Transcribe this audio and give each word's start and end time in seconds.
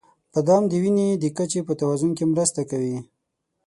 •بادام 0.31 0.63
د 0.67 0.73
وینې 0.83 1.07
د 1.17 1.23
کچې 1.37 1.59
په 1.67 1.73
توازن 1.79 2.11
کې 2.17 2.25
مرسته 2.33 2.61
کوي. 2.71 2.97